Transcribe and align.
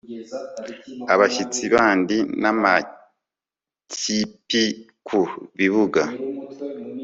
abashyitsi 1.13 1.63
bandi 1.75 2.17
n 2.41 2.43
amakipi 2.51 4.63
ku 5.07 5.19
bibuga 5.57 6.01